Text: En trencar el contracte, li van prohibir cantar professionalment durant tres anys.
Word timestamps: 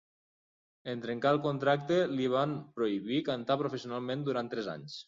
En 0.93 1.03
trencar 1.03 1.33
el 1.37 1.41
contracte, 1.43 2.01
li 2.17 2.27
van 2.37 2.57
prohibir 2.81 3.21
cantar 3.33 3.63
professionalment 3.65 4.27
durant 4.31 4.53
tres 4.57 4.75
anys. 4.79 4.97